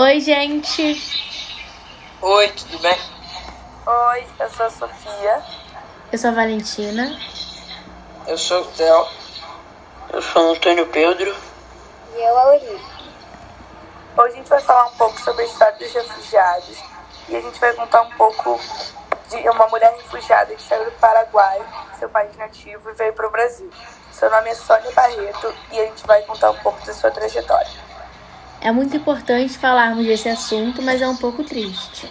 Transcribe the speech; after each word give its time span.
Oi, 0.00 0.20
gente. 0.20 0.94
Oi, 2.22 2.48
tudo 2.50 2.78
bem? 2.78 2.96
Oi, 3.84 4.26
eu 4.38 4.48
sou 4.48 4.66
a 4.66 4.70
Sofia. 4.70 5.42
Eu 6.12 6.16
sou 6.16 6.30
a 6.30 6.34
Valentina. 6.34 7.18
Eu 8.28 8.38
sou 8.38 8.62
o 8.62 8.64
Theo. 8.66 9.08
Eu 10.12 10.22
sou 10.22 10.50
o 10.50 10.52
Antônio 10.52 10.86
Pedro. 10.86 11.34
E 12.14 12.22
eu, 12.22 12.38
a 12.38 12.50
Olivia. 12.50 12.78
Hoje 14.16 14.34
a 14.34 14.36
gente 14.36 14.48
vai 14.48 14.60
falar 14.60 14.86
um 14.86 14.96
pouco 14.96 15.20
sobre 15.20 15.42
a 15.42 15.46
história 15.46 15.76
dos 15.76 15.92
refugiados 15.92 16.78
e 17.28 17.34
a 17.34 17.40
gente 17.40 17.58
vai 17.58 17.72
contar 17.72 18.02
um 18.02 18.10
pouco 18.10 18.60
de 19.28 19.48
uma 19.48 19.66
mulher 19.66 19.92
refugiada 19.96 20.54
que 20.54 20.62
saiu 20.62 20.84
do 20.84 20.92
Paraguai, 20.92 21.60
seu 21.98 22.08
país 22.08 22.36
nativo, 22.36 22.88
e 22.88 22.92
veio 22.92 23.14
para 23.14 23.26
o 23.26 23.32
Brasil. 23.32 23.68
Seu 24.12 24.30
nome 24.30 24.48
é 24.48 24.54
Sônia 24.54 24.92
Barreto 24.92 25.52
e 25.72 25.80
a 25.80 25.86
gente 25.86 26.06
vai 26.06 26.22
contar 26.22 26.52
um 26.52 26.58
pouco 26.58 26.86
da 26.86 26.94
sua 26.94 27.10
trajetória. 27.10 27.87
É 28.60 28.72
muito 28.72 28.96
importante 28.96 29.56
falarmos 29.56 30.04
desse 30.04 30.28
assunto, 30.28 30.82
mas 30.82 31.00
é 31.00 31.08
um 31.08 31.16
pouco 31.16 31.44
triste. 31.44 32.10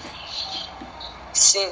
Sim, 1.34 1.70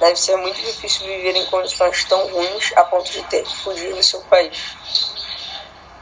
deve 0.00 0.16
ser 0.16 0.36
muito 0.36 0.60
difícil 0.60 1.06
viver 1.06 1.36
em 1.36 1.46
condições 1.46 2.04
tão 2.04 2.26
ruins 2.28 2.72
a 2.76 2.84
ponto 2.84 3.10
de 3.10 3.22
ter 3.24 3.44
que 3.44 3.56
fugir 3.58 3.94
do 3.94 4.02
seu 4.02 4.20
país. 4.22 4.76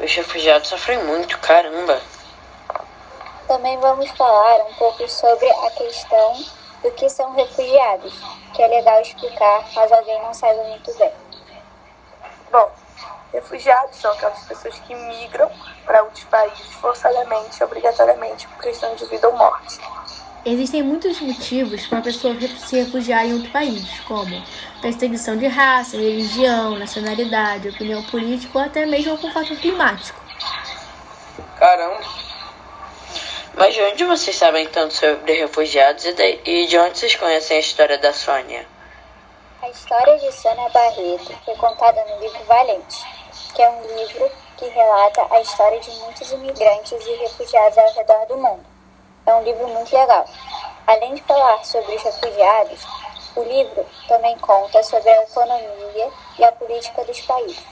Os 0.00 0.14
refugiados 0.14 0.68
sofrem 0.68 1.04
muito, 1.04 1.38
caramba. 1.38 2.00
Também 3.46 3.78
vamos 3.78 4.10
falar 4.12 4.64
um 4.64 4.74
pouco 4.74 5.06
sobre 5.06 5.50
a 5.50 5.70
questão 5.72 6.42
do 6.82 6.90
que 6.92 7.08
são 7.10 7.34
refugiados, 7.34 8.14
que 8.54 8.62
é 8.62 8.66
legal 8.66 9.00
explicar 9.02 9.64
caso 9.74 9.94
alguém 9.94 10.22
não 10.22 10.32
saiba 10.32 10.62
muito 10.64 10.92
bem. 10.96 11.12
Bom, 12.50 12.70
Refugiados 13.32 13.96
são 13.96 14.12
aquelas 14.12 14.42
pessoas 14.44 14.78
que 14.80 14.94
migram 14.94 15.50
para 15.84 16.02
outros 16.02 16.24
países 16.24 16.66
forçadamente, 16.74 17.62
obrigatoriamente, 17.62 18.46
por 18.48 18.62
questão 18.62 18.94
de 18.94 19.04
vida 19.06 19.28
ou 19.28 19.36
morte. 19.36 19.78
Existem 20.44 20.82
muitos 20.82 21.20
motivos 21.20 21.86
para 21.86 21.98
uma 21.98 22.04
pessoa 22.04 22.34
se 22.40 22.80
refugiar 22.80 23.26
em 23.26 23.34
outro 23.34 23.50
país, 23.50 24.00
como 24.00 24.42
perseguição 24.80 25.36
de 25.36 25.46
raça, 25.46 25.96
religião, 25.96 26.78
nacionalidade, 26.78 27.68
opinião 27.68 28.02
política 28.04 28.58
ou 28.58 28.64
até 28.64 28.86
mesmo 28.86 29.12
algum 29.12 29.30
fator 29.30 29.56
climático. 29.58 30.18
Caramba! 31.58 32.00
Mas 33.54 33.74
de 33.74 33.82
onde 33.82 34.04
vocês 34.04 34.34
sabem 34.34 34.66
tanto 34.68 34.94
sobre 34.94 35.34
refugiados 35.34 36.04
e 36.06 36.66
de 36.66 36.78
onde 36.78 36.98
vocês 36.98 37.14
conhecem 37.16 37.58
a 37.58 37.60
história 37.60 37.98
da 37.98 38.12
Sônia? 38.14 38.66
A 39.62 39.68
história 39.68 40.18
de 40.18 40.32
Sônia 40.32 40.70
Barreto 40.70 41.36
foi 41.44 41.54
contada 41.56 42.02
no 42.06 42.20
livro 42.20 42.42
Valente, 42.44 43.04
que 43.50 43.62
é 43.62 43.70
um 43.70 43.82
livro 43.96 44.30
que 44.56 44.66
relata 44.66 45.26
a 45.30 45.40
história 45.40 45.80
de 45.80 45.90
muitos 45.98 46.30
imigrantes 46.32 47.06
e 47.06 47.14
refugiados 47.16 47.78
ao 47.78 47.92
redor 47.92 48.26
do 48.26 48.36
mundo. 48.36 48.64
É 49.26 49.34
um 49.34 49.42
livro 49.42 49.68
muito 49.68 49.94
legal. 49.94 50.26
Além 50.86 51.14
de 51.14 51.22
falar 51.22 51.64
sobre 51.64 51.94
os 51.94 52.02
refugiados, 52.02 52.86
o 53.36 53.42
livro 53.42 53.86
também 54.08 54.36
conta 54.38 54.82
sobre 54.82 55.08
a 55.08 55.22
economia 55.22 56.10
e 56.38 56.44
a 56.44 56.52
política 56.52 57.04
dos 57.04 57.20
países. 57.22 57.64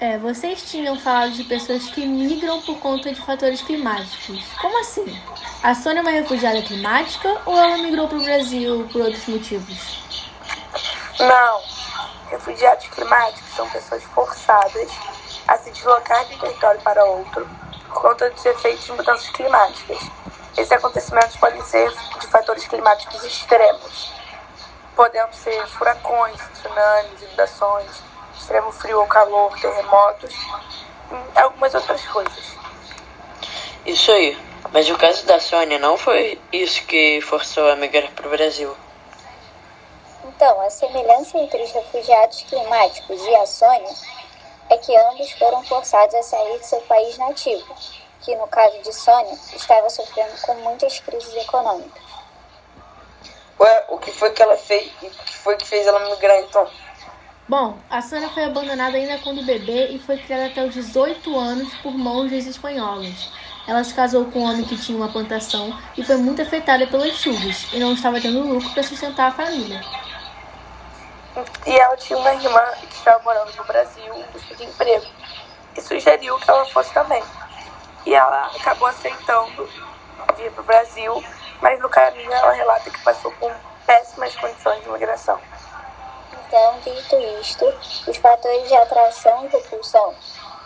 É, 0.00 0.16
vocês 0.16 0.62
tinham 0.70 0.98
falado 0.98 1.32
de 1.32 1.42
pessoas 1.44 1.86
que 1.90 2.06
migram 2.06 2.62
por 2.62 2.78
conta 2.78 3.12
de 3.12 3.20
fatores 3.20 3.60
climáticos. 3.62 4.44
Como 4.60 4.80
assim? 4.80 5.20
A 5.62 5.74
Sônia 5.74 5.98
é 5.98 6.02
uma 6.02 6.10
refugiada 6.12 6.62
climática 6.62 7.42
ou 7.44 7.56
ela 7.56 7.78
migrou 7.78 8.06
para 8.06 8.18
o 8.18 8.22
Brasil 8.22 8.88
por 8.92 9.02
outros 9.02 9.26
motivos? 9.26 9.98
Não, 11.18 11.60
Refugiados 12.38 12.86
climáticos 12.86 13.50
são 13.56 13.68
pessoas 13.68 14.04
forçadas 14.04 14.88
a 15.48 15.58
se 15.58 15.72
deslocar 15.72 16.24
de 16.26 16.36
um 16.36 16.38
território 16.38 16.80
para 16.82 17.04
outro 17.04 17.48
por 17.88 18.00
conta 18.00 18.30
dos 18.30 18.46
efeitos 18.46 18.84
de 18.84 18.92
mudanças 18.92 19.28
climáticas. 19.30 19.98
Esses 20.56 20.70
acontecimentos 20.70 21.36
podem 21.36 21.60
ser 21.64 21.90
de 21.90 22.26
fatores 22.28 22.64
climáticos 22.68 23.24
extremos, 23.24 24.12
podendo 24.94 25.34
ser 25.34 25.66
furacões, 25.66 26.40
tsunamis, 26.52 27.22
inundações, 27.22 28.02
extremo 28.36 28.70
frio 28.70 29.00
ou 29.00 29.06
calor, 29.08 29.58
terremotos 29.58 30.32
e 31.34 31.38
algumas 31.40 31.74
outras 31.74 32.04
coisas. 32.06 32.56
Isso 33.84 34.12
aí. 34.12 34.38
Mas 34.72 34.88
o 34.88 34.96
caso 34.96 35.26
da 35.26 35.40
Sônia 35.40 35.78
não 35.80 35.98
foi 35.98 36.40
isso 36.52 36.84
que 36.84 37.20
forçou 37.20 37.68
a 37.68 37.74
migrar 37.74 38.12
para 38.12 38.28
o 38.28 38.30
Brasil. 38.30 38.76
Então, 40.38 40.60
a 40.60 40.70
semelhança 40.70 41.36
entre 41.36 41.60
os 41.64 41.72
refugiados 41.72 42.42
climáticos 42.42 43.20
e 43.20 43.34
a 43.34 43.44
Sônia 43.44 43.90
é 44.70 44.76
que 44.76 44.96
ambos 44.96 45.32
foram 45.32 45.64
forçados 45.64 46.14
a 46.14 46.22
sair 46.22 46.60
de 46.60 46.64
seu 46.64 46.80
país 46.82 47.18
nativo, 47.18 47.74
que 48.20 48.36
no 48.36 48.46
caso 48.46 48.80
de 48.80 48.94
Sônia 48.94 49.36
estava 49.56 49.90
sofrendo 49.90 50.40
com 50.42 50.54
muitas 50.54 51.00
crises 51.00 51.34
econômicas. 51.34 52.00
Ué, 53.58 53.84
o 53.88 53.98
que 53.98 54.12
foi 54.12 54.30
que 54.30 54.40
ela 54.40 54.56
fez? 54.56 54.86
O 55.02 55.08
que 55.08 55.34
foi 55.38 55.56
que 55.56 55.66
fez 55.66 55.88
ela 55.88 56.08
migrar 56.08 56.38
então? 56.38 56.70
Bom, 57.48 57.76
a 57.90 58.00
Sônia 58.00 58.28
foi 58.28 58.44
abandonada 58.44 58.96
ainda 58.96 59.18
quando 59.18 59.44
bebê 59.44 59.88
e 59.88 59.98
foi 59.98 60.18
criada 60.18 60.46
até 60.46 60.64
os 60.64 60.72
18 60.72 61.36
anos 61.36 61.74
por 61.78 61.98
monjas 61.98 62.46
espanholas. 62.46 63.28
Ela 63.66 63.82
se 63.82 63.92
casou 63.92 64.26
com 64.26 64.38
um 64.38 64.44
homem 64.44 64.64
que 64.64 64.78
tinha 64.78 64.96
uma 64.96 65.10
plantação 65.10 65.76
e 65.96 66.04
foi 66.04 66.16
muito 66.16 66.40
afetada 66.40 66.86
pelas 66.86 67.16
chuvas 67.16 67.66
e 67.72 67.80
não 67.80 67.92
estava 67.92 68.20
tendo 68.20 68.40
lucro 68.40 68.70
para 68.70 68.84
sustentar 68.84 69.32
a 69.32 69.34
família. 69.34 69.82
E 71.66 71.78
ela 71.78 71.96
tinha 71.96 72.18
uma 72.18 72.32
irmã 72.34 72.64
que 72.80 72.94
estava 72.94 73.22
morando 73.22 73.54
no 73.56 73.64
Brasil 73.64 74.14
em 74.14 74.22
busca 74.32 74.54
de 74.54 74.64
emprego 74.64 75.06
e 75.76 75.80
sugeriu 75.80 76.38
que 76.38 76.50
ela 76.50 76.64
fosse 76.66 76.92
também. 76.92 77.22
E 78.06 78.14
ela 78.14 78.46
acabou 78.56 78.88
aceitando 78.88 79.68
vir 80.36 80.50
para 80.52 80.62
o 80.62 80.64
Brasil, 80.64 81.24
mas 81.60 81.78
no 81.80 81.88
caminho 81.88 82.32
ela 82.32 82.52
relata 82.52 82.90
que 82.90 83.02
passou 83.02 83.30
por 83.32 83.54
péssimas 83.86 84.34
condições 84.36 84.82
de 84.82 84.90
migração. 84.90 85.40
Então, 86.32 86.78
dito 86.80 87.16
isto, 87.40 87.64
os 88.06 88.16
fatores 88.16 88.68
de 88.68 88.74
atração 88.74 89.44
e 89.44 89.48
repulsão 89.48 90.14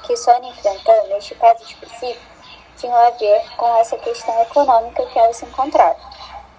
que 0.04 0.16
Sônia 0.16 0.50
enfrentou 0.50 1.08
neste 1.08 1.34
caso 1.34 1.62
específico 1.64 2.32
tinham 2.76 2.94
a 2.96 3.10
ver 3.10 3.42
com 3.56 3.76
essa 3.76 3.96
questão 3.98 4.42
econômica 4.42 5.06
que 5.06 5.18
ela 5.18 5.32
se 5.32 5.44
encontrava. 5.44 5.98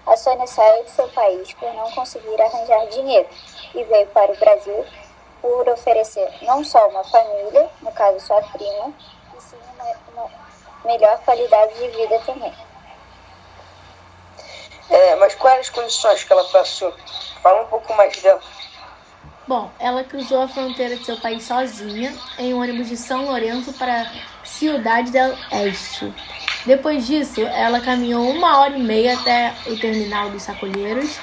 A 0.06 0.16
Sônia 0.16 0.46
saiu 0.46 0.84
de 0.84 0.90
seu 0.90 1.08
país 1.08 1.52
por 1.54 1.72
não 1.74 1.90
conseguir 1.92 2.40
arranjar 2.40 2.86
dinheiro 2.88 3.28
e 3.74 3.82
veio 3.84 4.06
para 4.08 4.32
o 4.32 4.36
Brasil 4.36 4.84
por 5.40 5.68
oferecer 5.68 6.28
não 6.42 6.62
só 6.64 6.88
uma 6.88 7.04
família, 7.04 7.68
no 7.80 7.92
caso 7.92 8.20
sua 8.20 8.42
prima, 8.42 8.92
e 9.36 9.40
sim 9.40 9.56
uma, 9.74 10.22
uma 10.22 10.30
melhor 10.84 11.18
qualidade 11.20 11.74
de 11.74 11.88
vida 11.88 12.18
também. 12.20 12.52
É, 14.90 15.16
mas 15.16 15.34
quais 15.34 15.60
as 15.60 15.70
condições 15.70 16.24
que 16.24 16.32
ela 16.32 16.44
passou? 16.44 16.94
Fala 17.42 17.62
um 17.62 17.66
pouco 17.66 17.94
mais 17.94 18.16
dela. 18.20 18.40
Bom, 19.46 19.70
ela 19.78 20.04
cruzou 20.04 20.40
a 20.40 20.48
fronteira 20.48 20.96
de 20.96 21.04
seu 21.04 21.20
país 21.20 21.44
sozinha 21.44 22.16
em 22.38 22.54
um 22.54 22.60
ônibus 22.60 22.88
de 22.88 22.96
São 22.96 23.26
Lourenço 23.26 23.72
para 23.74 24.10
Ciudad 24.42 25.04
del 25.10 25.36
Este. 25.50 26.12
Depois 26.66 27.06
disso, 27.06 27.42
ela 27.42 27.80
caminhou 27.80 28.28
uma 28.30 28.60
hora 28.60 28.76
e 28.76 28.82
meia 28.82 29.18
até 29.18 29.54
o 29.66 29.78
terminal 29.78 30.30
dos 30.30 30.42
sacolheiros 30.42 31.18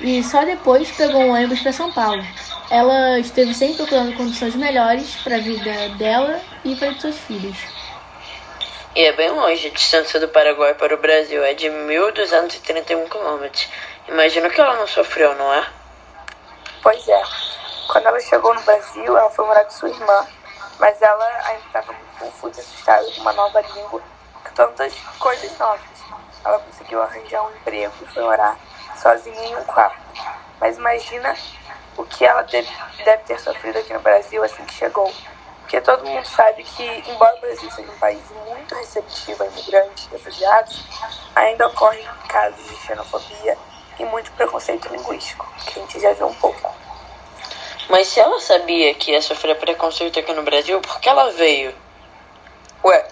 e 0.00 0.22
só 0.22 0.44
depois 0.44 0.90
pegou 0.90 1.20
um 1.20 1.34
ônibus 1.34 1.60
para 1.60 1.72
São 1.72 1.92
Paulo. 1.92 2.24
Ela 2.70 3.18
esteve 3.18 3.54
sempre 3.54 3.76
procurando 3.76 4.16
condições 4.16 4.54
melhores 4.54 5.16
para 5.16 5.36
a 5.36 5.40
vida 5.40 5.90
dela 5.96 6.40
e 6.64 6.74
para 6.76 6.92
de 6.92 7.00
seus 7.00 7.18
filhos. 7.18 7.56
E 8.94 9.04
é 9.04 9.12
bem 9.12 9.30
longe 9.30 9.68
a 9.68 9.70
distância 9.70 10.18
do 10.18 10.28
Paraguai 10.28 10.72
para 10.72 10.94
o 10.94 10.98
Brasil, 10.98 11.44
é 11.44 11.52
de 11.52 11.66
1.231 11.66 13.08
quilômetros. 13.10 13.68
Imagino 14.08 14.48
que 14.48 14.58
ela 14.58 14.76
não 14.76 14.86
sofreu, 14.86 15.34
não 15.34 15.52
é? 15.52 15.66
Pois 16.82 17.06
é. 17.06 17.22
Quando 17.88 18.06
ela 18.06 18.18
chegou 18.20 18.54
no 18.54 18.62
Brasil, 18.62 19.16
ela 19.16 19.30
foi 19.30 19.46
morar 19.46 19.64
com 19.64 19.70
sua 19.70 19.90
irmã, 19.90 20.26
mas 20.78 21.00
ela 21.02 21.24
ainda 21.44 21.62
estava 21.66 21.92
muito 21.92 22.18
confusa 22.18 22.58
e 22.58 22.64
assustada 22.64 23.04
com 23.12 23.20
uma 23.20 23.34
nova 23.34 23.60
língua, 23.60 24.02
tantas 24.56 24.94
coisas 25.18 25.56
novas. 25.58 25.80
Ela 26.44 26.58
conseguiu 26.58 27.02
arranjar 27.02 27.42
um 27.44 27.50
emprego 27.50 27.92
e 28.02 28.06
foi 28.06 28.22
morar 28.22 28.58
sozinha 29.00 29.40
em 29.48 29.56
um 29.56 29.64
quarto. 29.64 30.00
Mas 30.58 30.78
imagina 30.78 31.36
o 31.96 32.04
que 32.04 32.24
ela 32.24 32.42
deve, 32.42 32.68
deve 33.04 33.22
ter 33.24 33.38
sofrido 33.38 33.78
aqui 33.78 33.92
no 33.92 34.00
Brasil 34.00 34.42
assim 34.42 34.64
que 34.64 34.74
chegou. 34.74 35.12
Porque 35.60 35.80
todo 35.80 36.06
mundo 36.06 36.24
sabe 36.24 36.62
que, 36.62 36.84
embora 37.10 37.36
o 37.36 37.40
Brasil 37.40 37.70
seja 37.70 37.90
um 37.90 37.98
país 37.98 38.22
muito 38.46 38.74
receptivo 38.76 39.42
a 39.42 39.46
imigrantes 39.46 40.06
e 40.06 40.10
refugiados, 40.12 40.84
ainda 41.34 41.66
ocorrem 41.66 42.06
casos 42.28 42.64
de 42.68 42.76
xenofobia 42.86 43.58
e 43.98 44.04
muito 44.04 44.30
preconceito 44.32 44.88
linguístico, 44.88 45.46
que 45.66 45.78
a 45.78 45.82
gente 45.82 46.00
já 46.00 46.12
viu 46.12 46.28
um 46.28 46.34
pouco. 46.34 46.72
Mas 47.88 48.08
se 48.08 48.20
ela 48.20 48.38
sabia 48.40 48.94
que 48.94 49.10
ia 49.10 49.20
sofrer 49.20 49.58
preconceito 49.58 50.20
aqui 50.20 50.32
no 50.32 50.42
Brasil, 50.44 50.80
por 50.80 51.00
que 51.00 51.08
ela 51.08 51.30
veio? 51.32 51.74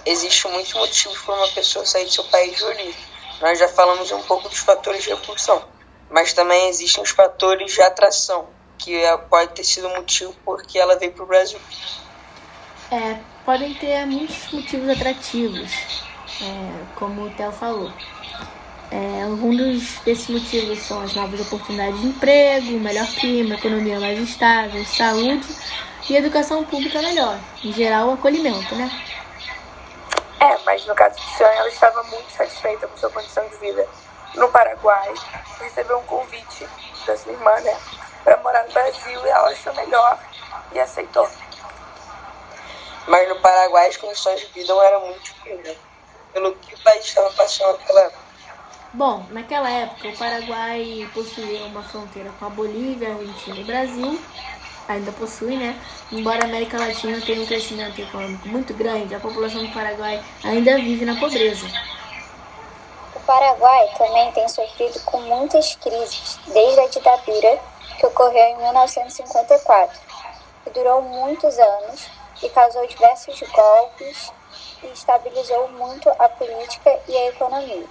Existe 0.06 0.46
muitos 0.48 0.74
motivos 0.74 1.18
para 1.18 1.34
uma 1.34 1.48
pessoa 1.48 1.84
sair 1.84 2.04
do 2.04 2.12
seu 2.12 2.24
país 2.24 2.56
de 2.56 2.64
origem. 2.64 2.96
Nós 3.40 3.58
já 3.58 3.68
falamos 3.68 4.10
um 4.12 4.22
pouco 4.22 4.48
dos 4.48 4.58
fatores 4.58 5.02
de 5.02 5.10
repulsão 5.10 5.74
mas 6.14 6.32
também 6.32 6.68
existem 6.68 7.02
os 7.02 7.10
fatores 7.10 7.72
de 7.72 7.82
atração, 7.82 8.46
que 8.78 8.94
é, 8.94 9.16
pode 9.16 9.52
ter 9.52 9.64
sido 9.64 9.88
o 9.88 9.96
motivo 9.96 10.32
porque 10.44 10.78
ela 10.78 10.96
veio 10.96 11.10
para 11.10 11.24
o 11.24 11.26
Brasil. 11.26 11.58
É, 12.88 13.18
podem 13.44 13.74
ter 13.74 14.06
muitos 14.06 14.52
motivos 14.52 14.88
atrativos. 14.88 15.72
É, 16.40 16.94
como 16.94 17.22
o 17.22 17.30
Theo 17.30 17.50
falou. 17.50 17.92
É, 18.92 19.24
alguns 19.24 19.98
desses 20.04 20.28
motivos 20.28 20.78
são 20.80 21.00
as 21.00 21.14
novas 21.14 21.40
oportunidades 21.40 22.00
de 22.00 22.06
emprego, 22.06 22.78
melhor 22.78 23.06
clima, 23.14 23.56
economia 23.56 23.98
mais 23.98 24.20
estável, 24.20 24.84
saúde 24.84 25.48
e 26.08 26.14
educação 26.14 26.62
pública 26.62 27.02
melhor. 27.02 27.40
Em 27.64 27.72
geral, 27.72 28.10
o 28.10 28.12
acolhimento, 28.12 28.72
né? 28.76 28.88
Mas 30.74 30.84
no 30.86 30.94
caso 30.96 31.14
de 31.14 31.36
Ciane, 31.36 31.56
ela 31.56 31.68
estava 31.68 32.02
muito 32.02 32.32
satisfeita 32.32 32.88
com 32.88 32.96
sua 32.96 33.08
condição 33.08 33.48
de 33.48 33.56
vida. 33.58 33.86
No 34.34 34.50
Paraguai, 34.50 35.14
recebeu 35.60 35.98
um 35.98 36.02
convite 36.02 36.68
da 37.06 37.16
sua 37.16 37.30
irmã, 37.30 37.52
né, 37.60 37.78
para 38.24 38.36
morar 38.38 38.64
no 38.64 38.72
Brasil 38.72 39.24
e 39.24 39.28
ela 39.28 39.50
achou 39.50 39.72
melhor 39.72 40.18
e 40.72 40.80
aceitou. 40.80 41.30
Mas 43.06 43.28
no 43.28 43.40
Paraguai 43.40 43.86
as 43.86 43.96
condições 43.96 44.40
de 44.40 44.46
vida 44.46 44.74
não 44.74 44.82
eram 44.82 45.06
muito 45.06 45.32
ruins, 45.44 45.78
pelo 46.32 46.56
que 46.56 46.74
o 46.74 46.82
país 46.82 47.04
estava 47.04 47.30
passando 47.34 47.78
naquela 47.78 48.00
época. 48.00 48.24
Bom, 48.94 49.26
naquela 49.30 49.70
época 49.70 50.08
o 50.08 50.18
Paraguai 50.18 51.08
possuía 51.14 51.66
uma 51.66 51.84
fronteira 51.84 52.32
com 52.40 52.46
a 52.46 52.50
Bolívia, 52.50 53.10
Argentina 53.10 53.58
e 53.58 53.62
Brasil. 53.62 54.20
Ainda 54.86 55.12
possui, 55.12 55.56
né? 55.56 55.80
Embora 56.12 56.42
a 56.42 56.44
América 56.44 56.78
Latina 56.78 57.18
tenha 57.24 57.40
um 57.40 57.46
crescimento 57.46 57.98
econômico 57.98 58.46
muito 58.48 58.74
grande, 58.74 59.14
a 59.14 59.20
população 59.20 59.64
do 59.64 59.72
Paraguai 59.72 60.22
ainda 60.42 60.76
vive 60.76 61.06
na 61.06 61.18
pobreza. 61.18 61.66
O 63.14 63.20
Paraguai 63.20 63.88
também 63.96 64.30
tem 64.32 64.46
sofrido 64.48 65.00
com 65.00 65.20
muitas 65.22 65.74
crises, 65.76 66.38
desde 66.48 66.80
a 66.80 66.86
ditadura, 66.88 67.58
que 67.98 68.06
ocorreu 68.06 68.44
em 68.44 68.56
1954, 68.58 70.00
que 70.64 70.70
durou 70.70 71.00
muitos 71.00 71.58
anos 71.58 72.10
e 72.42 72.48
causou 72.50 72.86
diversos 72.86 73.40
golpes 73.40 74.32
e 74.82 74.88
estabilizou 74.88 75.68
muito 75.68 76.10
a 76.10 76.28
política 76.28 77.00
e 77.08 77.16
a 77.16 77.28
economia. 77.28 77.86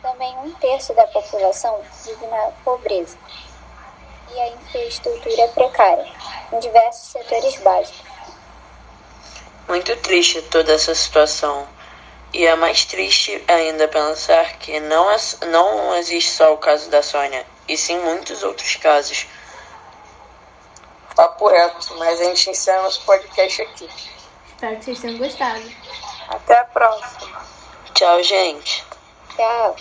Também 0.00 0.34
um 0.38 0.50
terço 0.52 0.94
da 0.94 1.06
população 1.08 1.80
vive 2.06 2.26
na 2.26 2.50
pobreza 2.64 3.18
e 4.34 4.40
a 4.40 4.48
infraestrutura 4.48 5.42
é 5.42 5.48
precária 5.48 6.06
em 6.52 6.58
diversos 6.58 7.08
setores 7.08 7.56
básicos. 7.58 8.08
Muito 9.68 9.94
triste 9.96 10.40
toda 10.42 10.72
essa 10.72 10.94
situação. 10.94 11.66
E 12.32 12.44
é 12.44 12.54
mais 12.54 12.84
triste 12.84 13.42
ainda 13.48 13.88
pensar 13.88 14.58
que 14.58 14.78
não, 14.80 15.10
é, 15.10 15.16
não 15.46 15.96
existe 15.96 16.30
só 16.30 16.52
o 16.52 16.58
caso 16.58 16.90
da 16.90 17.02
Sônia, 17.02 17.46
e 17.66 17.76
sim 17.76 17.98
muitos 18.00 18.42
outros 18.42 18.76
casos. 18.76 19.26
Papo 21.16 21.48
reto, 21.48 21.96
mas 21.96 22.20
a 22.20 22.24
gente 22.24 22.50
encerra 22.50 22.82
nosso 22.82 23.02
podcast 23.04 23.62
aqui. 23.62 23.88
Espero 24.46 24.76
que 24.76 24.84
vocês 24.84 25.00
tenham 25.00 25.18
gostado. 25.18 25.62
Até 26.28 26.58
a 26.58 26.64
próxima. 26.64 27.46
Tchau, 27.94 28.22
gente. 28.22 28.84
Tchau. 29.34 29.76